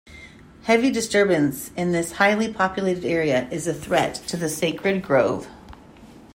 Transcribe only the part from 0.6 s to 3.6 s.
Heavy disturbance in this highly populated area